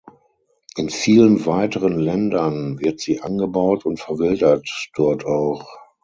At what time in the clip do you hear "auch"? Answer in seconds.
5.27-5.67